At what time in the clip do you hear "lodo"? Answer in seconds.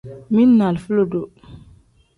0.97-1.21